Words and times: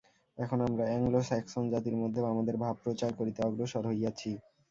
এখন 0.37 0.59
আমরা 0.67 0.83
অ্যাংলো-স্যাক্সন 0.87 1.63
জাতির 1.73 1.95
মধ্যেও 2.01 2.29
আমাদের 2.33 2.55
ভাব-প্রচার 2.63 3.11
করিতে 3.19 3.39
অগ্রসর 3.43 3.83
হইয়াছি। 3.89 4.31